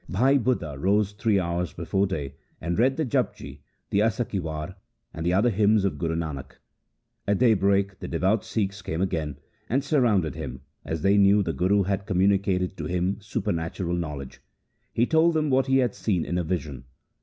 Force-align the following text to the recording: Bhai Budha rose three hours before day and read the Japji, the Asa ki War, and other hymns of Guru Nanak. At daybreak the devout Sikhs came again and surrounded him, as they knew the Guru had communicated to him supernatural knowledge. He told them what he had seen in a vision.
Bhai 0.09 0.39
Budha 0.39 0.75
rose 0.81 1.11
three 1.11 1.39
hours 1.39 1.73
before 1.73 2.07
day 2.07 2.33
and 2.59 2.79
read 2.79 2.97
the 2.97 3.05
Japji, 3.05 3.59
the 3.91 4.01
Asa 4.01 4.25
ki 4.25 4.39
War, 4.39 4.73
and 5.13 5.31
other 5.31 5.51
hymns 5.51 5.85
of 5.85 5.99
Guru 5.99 6.15
Nanak. 6.15 6.53
At 7.27 7.37
daybreak 7.37 7.99
the 7.99 8.07
devout 8.07 8.43
Sikhs 8.43 8.81
came 8.81 8.99
again 8.99 9.37
and 9.69 9.83
surrounded 9.83 10.33
him, 10.33 10.61
as 10.83 11.03
they 11.03 11.17
knew 11.17 11.43
the 11.43 11.53
Guru 11.53 11.83
had 11.83 12.07
communicated 12.07 12.75
to 12.77 12.85
him 12.85 13.19
supernatural 13.21 13.93
knowledge. 13.95 14.41
He 14.91 15.05
told 15.05 15.35
them 15.35 15.51
what 15.51 15.67
he 15.67 15.77
had 15.77 15.93
seen 15.93 16.25
in 16.25 16.39
a 16.39 16.43
vision. 16.43 16.85